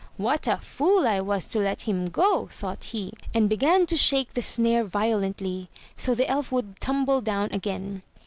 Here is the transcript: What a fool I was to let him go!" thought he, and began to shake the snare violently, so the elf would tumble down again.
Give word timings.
What 0.17 0.47
a 0.47 0.57
fool 0.57 1.05
I 1.07 1.21
was 1.21 1.45
to 1.49 1.59
let 1.59 1.83
him 1.83 2.07
go!" 2.07 2.47
thought 2.51 2.85
he, 2.85 3.13
and 3.35 3.47
began 3.47 3.85
to 3.85 3.95
shake 3.95 4.33
the 4.33 4.41
snare 4.41 4.83
violently, 4.83 5.69
so 5.95 6.15
the 6.15 6.27
elf 6.27 6.51
would 6.51 6.79
tumble 6.79 7.21
down 7.21 7.49
again. 7.51 8.01